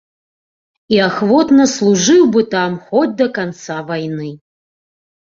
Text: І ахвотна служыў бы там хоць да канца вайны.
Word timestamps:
І 0.95 0.99
ахвотна 1.07 1.67
служыў 1.75 2.21
бы 2.39 2.45
там 2.57 2.81
хоць 2.89 3.15
да 3.23 3.31
канца 3.39 3.81
вайны. 3.95 4.37